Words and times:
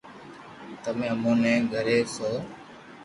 تمي 0.83 1.07
اموني 1.13 1.53
گھري 1.71 1.97
سوھو 2.15 2.37